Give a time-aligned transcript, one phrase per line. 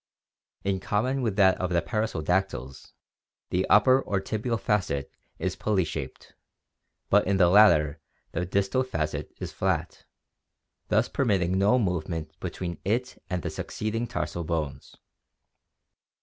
[0.63, 2.93] In common with that of the perissodactyls,
[3.51, 6.33] the upper or tibial facet is pulley shaped,
[7.11, 7.99] but in the latter
[8.31, 10.05] the distal facet is flat,
[10.87, 14.97] thus permitting no movement between it and the succeeding tarsal bones.